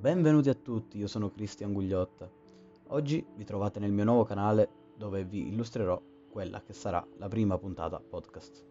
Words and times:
Benvenuti 0.00 0.48
a 0.48 0.54
tutti, 0.54 0.96
io 0.96 1.08
sono 1.08 1.28
Cristian 1.28 1.72
Gugliotta. 1.72 2.30
Oggi 2.90 3.26
vi 3.34 3.42
trovate 3.42 3.80
nel 3.80 3.90
mio 3.90 4.04
nuovo 4.04 4.22
canale 4.22 4.68
dove 4.96 5.24
vi 5.24 5.48
illustrerò 5.48 6.00
quella 6.30 6.62
che 6.62 6.72
sarà 6.72 7.04
la 7.16 7.26
prima 7.26 7.58
puntata 7.58 7.98
podcast. 7.98 8.64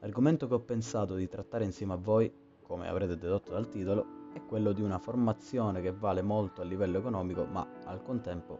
L'argomento 0.00 0.48
che 0.48 0.54
ho 0.54 0.58
pensato 0.58 1.14
di 1.14 1.28
trattare 1.28 1.62
insieme 1.62 1.92
a 1.92 1.96
voi, 1.96 2.28
come 2.60 2.88
avrete 2.88 3.16
dedotto 3.16 3.52
dal 3.52 3.68
titolo, 3.68 4.32
è 4.32 4.44
quello 4.44 4.72
di 4.72 4.82
una 4.82 4.98
formazione 4.98 5.80
che 5.80 5.92
vale 5.92 6.22
molto 6.22 6.60
a 6.60 6.64
livello 6.64 6.98
economico 6.98 7.44
ma 7.44 7.64
al 7.84 8.02
contempo 8.02 8.58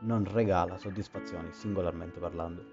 non 0.00 0.30
regala 0.30 0.76
soddisfazioni 0.76 1.54
singolarmente 1.54 2.20
parlando. 2.20 2.64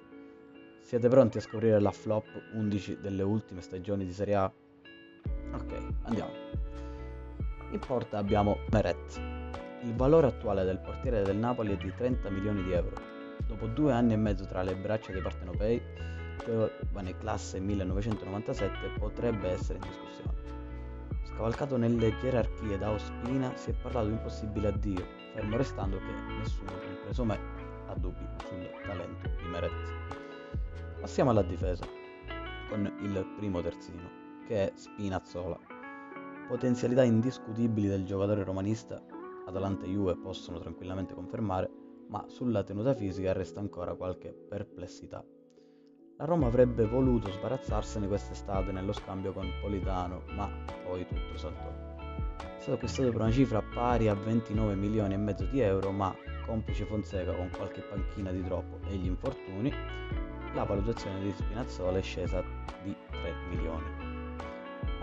Siete 0.81 1.07
pronti 1.07 1.37
a 1.37 1.41
scoprire 1.41 1.79
la 1.79 1.91
flop 1.91 2.25
11 2.53 2.99
delle 2.99 3.23
ultime 3.23 3.61
stagioni 3.61 4.03
di 4.03 4.11
Serie 4.11 4.35
A? 4.35 4.53
Ok, 5.53 5.87
andiamo. 6.01 6.62
In 7.73 7.79
porta 7.79 8.19
abbiamo 8.19 8.59
Meret. 8.69 9.19
Il 9.81 9.95
valore 9.95 10.27
attuale 10.27 10.63
del 10.63 10.77
portiere 10.77 11.23
del 11.23 11.37
Napoli 11.37 11.73
è 11.73 11.75
di 11.75 11.91
30 11.91 12.29
milioni 12.29 12.61
di 12.61 12.71
euro. 12.71 12.95
Dopo 13.47 13.65
due 13.65 13.91
anni 13.91 14.13
e 14.13 14.15
mezzo 14.15 14.45
tra 14.45 14.61
le 14.61 14.75
braccia 14.75 15.11
dei 15.11 15.23
partenopei, 15.23 15.81
giovane 16.45 17.17
classe 17.17 17.59
1997 17.59 18.89
potrebbe 18.99 19.49
essere 19.49 19.79
in 19.79 19.85
discussione. 19.87 20.33
Scavalcato 21.23 21.75
nelle 21.75 22.15
gerarchie 22.19 22.77
da 22.77 22.91
Ospina, 22.91 23.51
si 23.55 23.71
è 23.71 23.73
parlato 23.73 24.05
di 24.05 24.11
un 24.13 24.21
possibile 24.21 24.67
addio, 24.67 25.03
fermo 25.33 25.57
restando 25.57 25.97
che 25.97 26.33
nessuno, 26.37 26.71
compreso 26.73 27.25
me, 27.25 27.39
ha 27.87 27.95
dubbi 27.95 28.23
sul 28.47 28.69
talento 28.85 29.29
di 29.29 29.49
Meret. 29.49 29.93
Passiamo 31.01 31.31
alla 31.31 31.41
difesa, 31.41 31.87
con 32.69 32.85
il 33.01 33.33
primo 33.35 33.61
terzino, 33.61 34.09
che 34.45 34.67
è 34.67 34.71
Spinazzola 34.75 35.72
Potenzialità 36.53 37.01
indiscutibili 37.01 37.87
del 37.87 38.05
giocatore 38.05 38.43
romanista, 38.43 39.01
Atalanta 39.47 39.85
e 39.85 39.89
Juve 39.89 40.15
possono 40.15 40.59
tranquillamente 40.59 41.15
confermare, 41.15 41.67
ma 42.09 42.25
sulla 42.27 42.61
tenuta 42.61 42.93
fisica 42.93 43.33
resta 43.33 43.59
ancora 43.59 43.95
qualche 43.95 44.31
perplessità. 44.31 45.25
La 46.15 46.25
Roma 46.25 46.45
avrebbe 46.45 46.85
voluto 46.85 47.31
sbarazzarsene 47.31 48.07
quest'estate 48.07 48.71
nello 48.71 48.93
scambio 48.93 49.33
con 49.33 49.49
Politano, 49.61 50.21
ma 50.35 50.47
poi 50.83 51.07
tutto 51.07 51.37
saltò. 51.37 51.69
È 52.37 52.59
stato 52.59 52.73
acquistato 52.75 53.09
per 53.09 53.21
una 53.21 53.31
cifra 53.31 53.63
pari 53.63 54.07
a 54.07 54.13
29 54.13 54.75
milioni 54.75 55.15
e 55.15 55.17
mezzo 55.17 55.45
di 55.45 55.59
euro, 55.59 55.89
ma 55.89 56.15
complice 56.45 56.85
Fonseca 56.85 57.33
con 57.33 57.49
qualche 57.49 57.81
panchina 57.81 58.31
di 58.31 58.43
troppo 58.43 58.77
e 58.89 58.95
gli 58.95 59.07
infortuni, 59.07 59.71
la 60.53 60.65
valutazione 60.65 61.19
di 61.19 61.31
Spinazzola 61.31 61.97
è 61.97 62.03
scesa 62.03 62.43
di 62.83 62.95
3 63.09 63.33
milioni. 63.49 64.22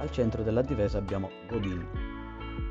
Al 0.00 0.10
centro 0.10 0.42
della 0.42 0.62
difesa 0.62 0.96
abbiamo 0.96 1.30
Godin. 1.46 1.86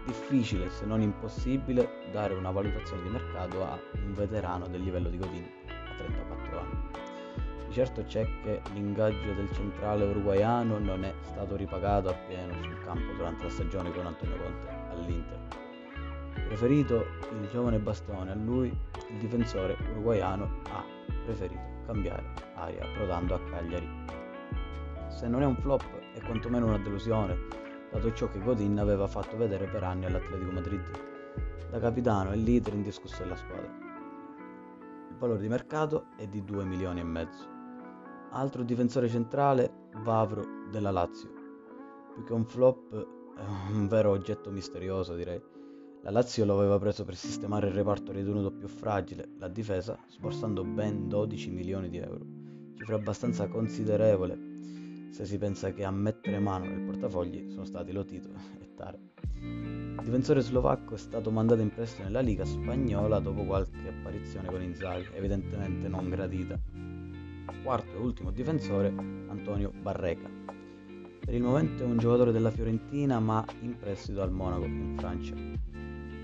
Difficile, 0.03 0.71
se 0.71 0.83
non 0.85 0.99
impossibile, 0.99 2.09
dare 2.11 2.33
una 2.33 2.49
valutazione 2.49 3.03
di 3.03 3.09
mercato 3.09 3.63
a 3.63 3.79
un 4.03 4.13
veterano 4.15 4.67
del 4.67 4.81
livello 4.81 5.09
di 5.09 5.17
Godin 5.19 5.47
a 5.67 5.95
34 5.95 6.59
anni. 6.59 6.77
Di 7.67 7.73
certo 7.73 8.03
c'è 8.03 8.27
che 8.41 8.61
l'ingaggio 8.73 9.31
del 9.33 9.47
centrale 9.53 10.05
uruguaiano 10.05 10.79
non 10.79 11.03
è 11.03 11.13
stato 11.21 11.55
ripagato 11.55 12.09
appieno 12.09 12.51
sul 12.63 12.83
campo 12.83 13.13
durante 13.13 13.43
la 13.43 13.49
stagione 13.51 13.91
con 13.91 14.07
Antonio 14.07 14.37
Conte 14.37 14.67
all'Inter. 14.89 15.39
Preferito 16.47 17.05
il 17.39 17.47
giovane 17.51 17.77
bastone 17.77 18.31
a 18.31 18.35
lui, 18.35 18.75
il 19.09 19.17
difensore 19.19 19.77
uruguaiano 19.91 20.61
ha 20.71 20.83
preferito 21.25 21.61
cambiare 21.85 22.23
aria 22.55 22.87
prodando 22.95 23.35
a 23.35 23.39
Cagliari 23.51 24.18
se 25.09 25.27
non 25.27 25.41
è 25.41 25.45
un 25.45 25.55
flop 25.55 25.83
è 26.13 26.21
quantomeno 26.21 26.67
una 26.67 26.77
delusione, 26.77 27.37
dato 27.91 28.13
ciò 28.13 28.27
che 28.29 28.39
Godin 28.39 28.79
aveva 28.79 29.07
fatto 29.07 29.35
vedere 29.37 29.67
per 29.67 29.83
anni 29.83 30.05
all'Atletico 30.05 30.51
Madrid, 30.51 30.81
da 31.69 31.79
capitano 31.79 32.31
e 32.31 32.37
leader 32.37 32.73
indiscusso 32.73 33.23
della 33.23 33.35
squadra. 33.35 33.87
Il 35.09 35.15
valore 35.17 35.41
di 35.41 35.47
mercato 35.47 36.07
è 36.15 36.27
di 36.27 36.43
2 36.43 36.63
milioni 36.63 36.99
e 36.99 37.03
mezzo. 37.03 37.47
Altro 38.31 38.63
difensore 38.63 39.09
centrale, 39.09 39.87
Vavro 40.03 40.43
della 40.71 40.91
Lazio. 40.91 41.29
Più 42.13 42.23
che 42.23 42.33
un 42.33 42.45
flop 42.45 42.93
è 43.35 43.71
un 43.71 43.87
vero 43.87 44.11
oggetto 44.11 44.51
misterioso 44.51 45.15
direi. 45.15 45.41
La 46.03 46.11
Lazio 46.11 46.45
lo 46.45 46.57
aveva 46.57 46.77
preso 46.77 47.03
per 47.03 47.15
sistemare 47.15 47.67
il 47.67 47.73
reparto 47.73 48.11
ritenuto 48.11 48.51
più 48.51 48.67
fragile, 48.67 49.31
la 49.37 49.49
difesa, 49.49 49.97
sborsando 50.07 50.63
ben 50.63 51.09
12 51.09 51.49
milioni 51.49 51.89
di 51.89 51.97
euro, 51.97 52.25
cifra 52.75 52.95
abbastanza 52.95 53.49
considerevole 53.49 54.48
se 55.09 55.25
si 55.25 55.37
pensa 55.37 55.71
che 55.73 55.83
a 55.83 55.91
mettere 55.91 56.39
mano 56.39 56.65
nel 56.65 56.81
portafogli 56.81 57.49
sono 57.51 57.65
stati 57.65 57.91
Lotito 57.91 58.29
e 58.59 58.73
Tare. 58.75 58.99
Il 59.41 60.01
difensore 60.03 60.41
slovacco 60.41 60.95
è 60.95 60.97
stato 60.97 61.31
mandato 61.31 61.61
in 61.61 61.73
prestito 61.73 62.03
nella 62.03 62.21
Liga 62.21 62.45
spagnola 62.45 63.19
dopo 63.19 63.43
qualche 63.43 63.87
apparizione 63.87 64.47
con 64.47 64.61
Inzaghi, 64.61 65.07
evidentemente 65.13 65.87
non 65.87 66.09
gradita. 66.09 66.57
Quarto 67.63 67.95
e 67.95 67.99
ultimo 67.99 68.31
difensore, 68.31 68.93
Antonio 69.27 69.71
Barreca. 69.81 70.29
Per 71.25 71.33
il 71.33 71.43
momento 71.43 71.83
è 71.83 71.85
un 71.85 71.97
giocatore 71.97 72.31
della 72.31 72.51
Fiorentina 72.51 73.19
ma 73.19 73.45
in 73.61 73.77
prestito 73.77 74.21
al 74.21 74.31
Monaco 74.31 74.65
in 74.65 74.95
Francia. 74.97 75.35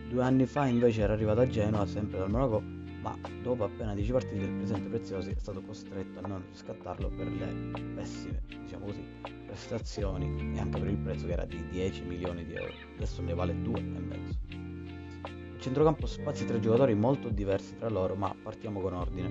Due 0.10 0.24
anni 0.24 0.46
fa 0.46 0.66
invece 0.66 1.02
era 1.02 1.14
arrivato 1.14 1.42
a 1.42 1.48
Genoa, 1.48 1.86
sempre 1.86 2.20
dal 2.20 2.30
Monaco, 2.30 2.64
ma 3.06 3.16
dopo 3.44 3.66
appena 3.66 3.94
10 3.94 4.12
partite 4.12 4.46
il 4.46 4.52
presidente 4.52 4.90
Preziosi 4.90 5.30
è 5.30 5.36
stato 5.38 5.62
costretto 5.62 6.22
a 6.24 6.28
non 6.28 6.44
riscattarlo 6.50 7.10
per 7.10 7.28
le 7.28 7.72
pessime, 7.94 8.42
diciamo 8.48 8.86
così, 8.86 9.06
prestazioni 9.46 10.56
e 10.56 10.60
anche 10.60 10.80
per 10.80 10.90
il 10.90 10.98
prezzo 10.98 11.28
che 11.28 11.34
era 11.34 11.46
di 11.46 11.64
10 11.70 12.04
milioni 12.06 12.44
di 12.46 12.56
euro. 12.56 12.74
Adesso 12.96 13.22
ne 13.22 13.36
vale 13.36 13.54
2,5. 13.54 15.54
Il 15.54 15.62
centrocampo 15.62 16.08
spazia 16.08 16.48
tre 16.48 16.60
giocatori 16.60 16.96
molto 16.96 17.30
diversi 17.30 17.76
tra 17.76 17.90
loro, 17.90 18.16
ma 18.16 18.36
partiamo 18.42 18.82
con 18.82 18.94
ordine. 18.94 19.28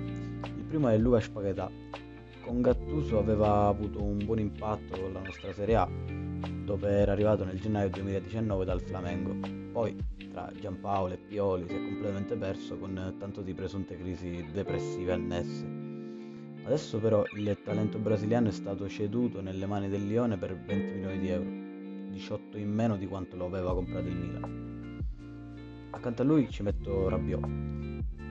Il 0.56 0.64
primo 0.68 0.88
è 0.88 0.96
Luca 0.96 1.18
Spaghetà. 1.18 1.68
Con 2.42 2.60
Gattuso 2.60 3.18
aveva 3.18 3.66
avuto 3.66 4.00
un 4.00 4.24
buon 4.24 4.38
impatto 4.38 5.00
con 5.00 5.12
la 5.12 5.20
nostra 5.20 5.52
Serie 5.52 5.74
A, 5.74 5.88
dove 6.64 6.90
era 6.90 7.12
arrivato 7.12 7.44
nel 7.44 7.60
gennaio 7.60 7.90
2019 7.90 8.64
dal 8.64 8.80
Flamengo. 8.80 9.36
Poi 9.70 9.96
tra 10.30 10.50
Giampaolo 10.58 11.14
e 11.14 11.18
Pioli 11.18 11.68
si 11.68 11.74
è 11.74 11.82
completamente 11.82 12.36
perso 12.36 12.78
con 12.78 13.14
tanto 13.18 13.42
di 13.42 13.52
presunte 13.52 13.96
crisi 13.96 14.44
depressive 14.52 15.12
annesse. 15.12 15.64
Adesso 16.64 16.98
però 16.98 17.22
il 17.36 17.58
talento 17.62 17.98
brasiliano 17.98 18.48
è 18.48 18.52
stato 18.52 18.88
ceduto 18.88 19.42
nelle 19.42 19.66
mani 19.66 19.88
del 19.88 20.06
Lione 20.06 20.38
per 20.38 20.58
20 20.58 20.94
milioni 20.94 21.18
di 21.18 21.28
euro, 21.28 21.50
18 22.10 22.56
in 22.56 22.72
meno 22.72 22.96
di 22.96 23.06
quanto 23.06 23.36
lo 23.36 23.44
aveva 23.44 23.74
comprato 23.74 24.08
il 24.08 24.16
Milan. 24.16 24.98
Accanto 25.90 26.22
a 26.22 26.24
lui 26.24 26.50
ci 26.50 26.62
metto 26.62 27.08
Rabiot. 27.10 27.46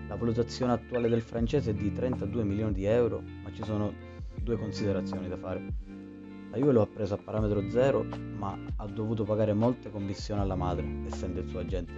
La 0.08 0.16
valutazione 0.16 0.74
attuale 0.74 1.08
del 1.08 1.22
francese 1.22 1.72
è 1.72 1.74
di 1.74 1.92
32 1.92 2.44
milioni 2.44 2.74
di 2.74 2.86
euro, 2.86 3.22
ma 3.22 3.52
ci 3.54 3.64
sono 3.64 3.94
due 4.42 4.58
considerazioni 4.58 5.28
da 5.30 5.38
fare. 5.38 6.03
La 6.54 6.60
Juve 6.60 6.72
lo 6.72 6.82
ha 6.84 6.86
preso 6.86 7.16
a 7.16 7.18
parametro 7.18 7.68
zero, 7.72 8.06
ma 8.38 8.56
ha 8.76 8.86
dovuto 8.86 9.24
pagare 9.24 9.54
molte 9.54 9.90
commissioni 9.90 10.40
alla 10.40 10.54
madre, 10.54 10.86
essendo 11.08 11.40
il 11.40 11.50
suo 11.50 11.58
agente, 11.58 11.94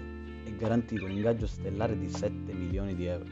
e 0.46 0.56
garantito 0.56 1.04
un 1.04 1.12
ingaggio 1.12 1.46
stellare 1.46 1.98
di 1.98 2.08
7 2.08 2.54
milioni 2.54 2.96
di 2.96 3.06
euro. 3.06 3.26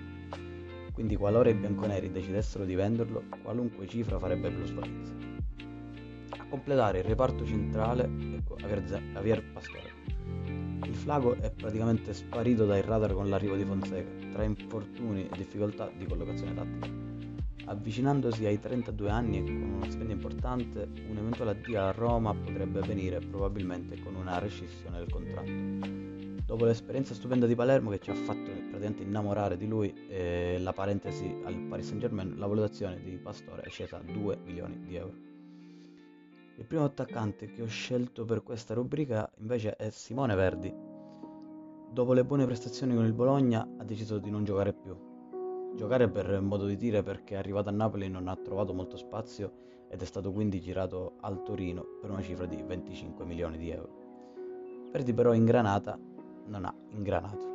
Quindi 0.91 1.15
qualora 1.15 1.49
i 1.49 1.53
bianconeri 1.53 2.11
decidessero 2.11 2.65
di 2.65 2.75
venderlo, 2.75 3.23
qualunque 3.41 3.87
cifra 3.87 4.19
farebbe 4.19 4.51
plusvalenza. 4.51 5.13
A 6.39 6.45
completare 6.49 6.97
il 6.97 7.05
reparto 7.05 7.45
centrale, 7.45 8.03
ecco, 8.35 8.57
Javier 8.57 9.49
Pastore. 9.53 9.91
Il 10.83 10.93
flago 10.93 11.35
è 11.35 11.49
praticamente 11.51 12.13
sparito 12.13 12.65
dai 12.65 12.81
radar 12.81 13.13
con 13.13 13.29
l'arrivo 13.29 13.55
di 13.55 13.63
Fonseca, 13.63 14.09
tra 14.33 14.43
infortuni 14.43 15.29
e 15.29 15.37
difficoltà 15.37 15.89
di 15.97 16.05
collocazione 16.05 16.53
tattica. 16.53 17.12
Avvicinandosi 17.65 18.45
ai 18.45 18.59
32 18.59 19.09
anni 19.09 19.37
e 19.37 19.43
con 19.45 19.55
uno 19.55 19.85
stipendio 19.85 20.15
importante, 20.15 20.89
un 21.07 21.17
eventuale 21.17 21.51
addio 21.51 21.81
a 21.81 21.91
Roma 21.91 22.33
potrebbe 22.33 22.79
avvenire 22.79 23.19
probabilmente 23.19 23.97
con 24.01 24.15
una 24.15 24.37
rescissione 24.37 24.97
del 24.97 25.09
contratto. 25.09 26.41
Dopo 26.45 26.65
l'esperienza 26.65 27.13
stupenda 27.13 27.45
di 27.45 27.55
Palermo 27.55 27.89
che 27.89 27.99
ci 27.99 28.11
ha 28.11 28.15
fatto 28.15 28.51
praticamente 28.51 29.03
innamorare 29.03 29.55
di 29.55 29.65
lui 29.65 29.93
e 30.09 30.57
la 30.59 30.73
parentesi 30.73 31.33
al 31.45 31.55
Paris 31.69 31.85
Saint 31.87 32.01
Germain, 32.01 32.37
la 32.37 32.47
valutazione 32.47 33.01
di 33.01 33.17
Pastore 33.17 33.61
è 33.61 33.69
scesa 33.69 33.97
a 33.97 34.01
2 34.01 34.39
milioni 34.43 34.81
di 34.81 34.95
euro. 34.95 35.15
Il 36.57 36.65
primo 36.65 36.83
attaccante 36.83 37.47
che 37.47 37.61
ho 37.61 37.67
scelto 37.67 38.25
per 38.25 38.43
questa 38.43 38.73
rubrica 38.73 39.31
invece 39.39 39.77
è 39.77 39.89
Simone 39.89 40.35
Verdi. 40.35 40.73
Dopo 41.91 42.11
le 42.11 42.25
buone 42.25 42.45
prestazioni 42.45 42.93
con 42.93 43.05
il 43.05 43.13
Bologna 43.13 43.65
ha 43.77 43.83
deciso 43.85 44.17
di 44.17 44.29
non 44.29 44.43
giocare 44.43 44.73
più, 44.73 45.12
Giocare 45.75 46.07
per 46.07 46.39
modo 46.39 46.65
di 46.65 46.75
dire 46.75 47.01
perché 47.01 47.35
arrivato 47.35 47.69
a 47.69 47.71
Napoli 47.71 48.07
non 48.07 48.27
ha 48.27 48.35
trovato 48.35 48.73
molto 48.73 48.95
spazio 48.95 49.51
ed 49.89 50.01
è 50.01 50.05
stato 50.05 50.31
quindi 50.31 50.61
girato 50.61 51.13
al 51.21 51.41
Torino 51.43 51.83
per 51.99 52.11
una 52.11 52.21
cifra 52.21 52.45
di 52.45 52.61
25 52.61 53.25
milioni 53.25 53.57
di 53.57 53.69
euro. 53.71 54.01
Verdi 54.91 55.13
però 55.13 55.33
in 55.33 55.45
Granata 55.45 55.97
non 56.45 56.65
ha 56.65 56.73
ingranato. 56.89 57.51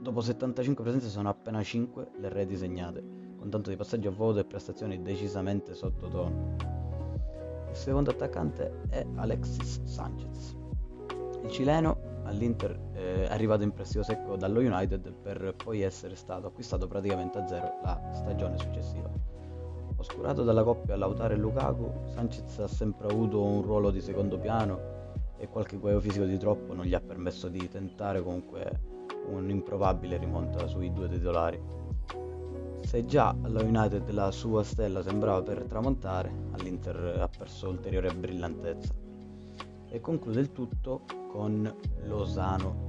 Dopo 0.00 0.20
75 0.20 0.82
presenze 0.82 1.08
sono 1.08 1.28
appena 1.28 1.62
5 1.62 2.12
le 2.18 2.28
reti 2.28 2.56
segnate, 2.56 3.02
con 3.36 3.50
tanto 3.50 3.70
di 3.70 3.76
passaggio 3.76 4.08
a 4.08 4.12
voto 4.12 4.38
e 4.38 4.44
prestazioni 4.44 5.02
decisamente 5.02 5.74
sottotono. 5.74 6.56
Il 7.68 7.76
secondo 7.76 8.10
attaccante 8.10 8.82
è 8.88 9.04
Alexis 9.16 9.82
Sanchez. 9.84 10.56
Il 11.42 11.50
cileno 11.50 11.99
all'Inter 12.30 12.78
eh, 12.94 13.26
arrivato 13.28 13.62
in 13.62 13.72
prestito 13.72 14.02
secco 14.02 14.36
dallo 14.36 14.60
United 14.60 15.12
per 15.12 15.54
poi 15.62 15.82
essere 15.82 16.14
stato 16.14 16.46
acquistato 16.46 16.86
praticamente 16.86 17.38
a 17.38 17.46
zero 17.46 17.80
la 17.82 18.00
stagione 18.12 18.56
successiva. 18.56 19.10
Oscurato 19.96 20.44
dalla 20.44 20.62
coppia 20.62 20.96
Lautaro 20.96 21.34
e 21.34 21.36
Lukaku, 21.36 21.92
Sanchez 22.14 22.58
ha 22.60 22.68
sempre 22.68 23.08
avuto 23.08 23.42
un 23.42 23.60
ruolo 23.60 23.90
di 23.90 24.00
secondo 24.00 24.38
piano 24.38 24.98
e 25.36 25.48
qualche 25.48 25.76
guaio 25.76 26.00
fisico 26.00 26.24
di 26.24 26.38
troppo 26.38 26.72
non 26.72 26.86
gli 26.86 26.94
ha 26.94 27.00
permesso 27.00 27.48
di 27.48 27.68
tentare 27.68 28.22
comunque 28.22 28.80
un'improbabile 29.26 30.16
rimonta 30.16 30.66
sui 30.66 30.92
due 30.92 31.08
titolari. 31.08 31.60
Se 32.82 33.04
già 33.04 33.36
alla 33.42 33.62
United 33.62 34.10
la 34.10 34.30
sua 34.30 34.62
stella 34.62 35.02
sembrava 35.02 35.42
per 35.42 35.64
tramontare, 35.64 36.32
all'Inter 36.52 37.18
ha 37.20 37.28
perso 37.28 37.68
ulteriore 37.68 38.10
brillantezza. 38.14 39.09
E 39.92 40.00
conclude 40.00 40.38
il 40.38 40.52
tutto 40.52 41.02
con 41.32 41.72
Lozano. 42.04 42.88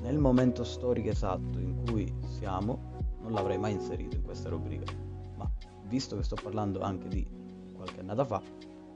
Nel 0.00 0.18
momento 0.18 0.64
storico 0.64 1.08
esatto 1.10 1.58
in 1.58 1.84
cui 1.86 2.12
siamo, 2.26 3.16
non 3.20 3.32
l'avrei 3.32 3.56
mai 3.56 3.72
inserito 3.72 4.16
in 4.16 4.22
questa 4.24 4.48
rubrica, 4.48 4.92
ma 5.36 5.48
visto 5.86 6.16
che 6.16 6.24
sto 6.24 6.36
parlando 6.42 6.80
anche 6.80 7.06
di 7.06 7.26
qualche 7.72 8.00
annata 8.00 8.24
fa, 8.24 8.42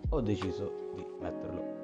ho 0.08 0.20
deciso 0.20 0.90
di 0.94 1.06
metterlo. 1.20 1.80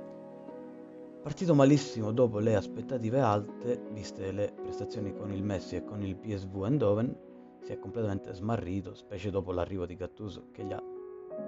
Partito 1.22 1.54
malissimo 1.54 2.10
dopo 2.10 2.40
le 2.40 2.56
aspettative 2.56 3.20
alte, 3.20 3.80
viste 3.92 4.32
le 4.32 4.52
prestazioni 4.60 5.14
con 5.14 5.32
il 5.32 5.44
Messi 5.44 5.76
e 5.76 5.84
con 5.84 6.02
il 6.02 6.16
PSV 6.16 6.64
Eindhoven, 6.64 7.16
si 7.62 7.72
è 7.72 7.78
completamente 7.78 8.32
smarrito, 8.34 8.94
specie 8.94 9.30
dopo 9.30 9.52
l'arrivo 9.52 9.86
di 9.86 9.94
Gattuso 9.94 10.48
che 10.50 10.64
gli 10.64 10.72
ha 10.72 10.82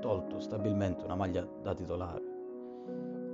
tolto 0.01 0.39
stabilmente 0.39 1.05
una 1.05 1.17
maglia 1.17 1.49
da 1.63 1.75
titolare. 1.75 2.40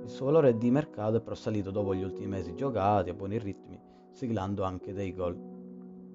Il 0.07 0.13
suo 0.13 0.27
valore 0.27 0.57
di 0.57 0.71
mercato 0.71 1.17
è 1.17 1.21
però 1.21 1.35
salito 1.35 1.69
dopo 1.69 1.93
gli 1.93 2.01
ultimi 2.01 2.27
mesi 2.27 2.55
giocati 2.55 3.09
a 3.09 3.13
buoni 3.13 3.37
ritmi, 3.37 3.77
siglando 4.13 4.63
anche 4.63 4.93
dei 4.93 5.13
gol. 5.13 5.37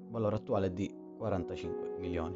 Valore 0.09 0.37
attuale 0.37 0.69
è 0.69 0.71
di 0.71 0.91
45 1.19 1.97
milioni. 1.99 2.35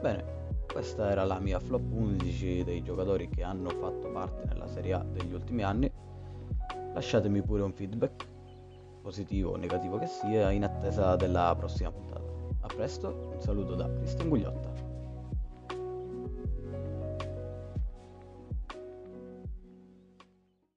Bene, 0.00 0.54
questa 0.72 1.10
era 1.10 1.24
la 1.24 1.38
mia 1.38 1.60
flop 1.60 1.92
11 1.92 2.64
dei 2.64 2.82
giocatori 2.82 3.28
che 3.28 3.42
hanno 3.42 3.68
fatto 3.68 4.10
parte 4.10 4.46
nella 4.46 4.66
Serie 4.68 4.94
A 4.94 5.04
degli 5.04 5.34
ultimi 5.34 5.64
anni. 5.64 5.92
Lasciatemi 6.94 7.42
pure 7.42 7.60
un 7.60 7.74
feedback, 7.74 8.26
positivo 9.02 9.50
o 9.50 9.56
negativo 9.56 9.98
che 9.98 10.06
sia, 10.06 10.50
in 10.50 10.64
attesa 10.64 11.14
della 11.16 11.54
prossima 11.58 11.92
puntata. 11.92 12.24
A 12.60 12.66
presto, 12.68 13.32
un 13.34 13.40
saluto 13.42 13.74
da 13.74 13.86
Cristian 13.96 14.30
Gugliotta. 14.30 14.69